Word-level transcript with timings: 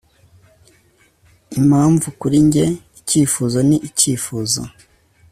impamvu 1.59 2.07
kuri 2.19 2.37
njye 2.47 2.65
icyifuzo 2.99 3.57
ni 3.67 3.77
icyifuzo 3.89 4.61